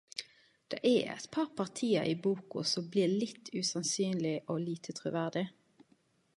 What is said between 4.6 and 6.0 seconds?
lite truverdigt.